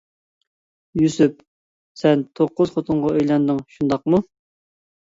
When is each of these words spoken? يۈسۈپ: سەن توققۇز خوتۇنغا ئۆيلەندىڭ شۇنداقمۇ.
يۈسۈپ: 1.01 1.35
سەن 2.01 2.27
توققۇز 2.41 2.75
خوتۇنغا 2.79 3.17
ئۆيلەندىڭ 3.17 3.65
شۇنداقمۇ. 3.79 4.27